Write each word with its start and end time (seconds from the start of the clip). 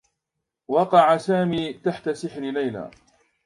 وقع 0.67 1.17
سامي 1.17 1.73
تحت 1.73 2.09
سحر 2.09 2.41
ليلى. 2.41 2.91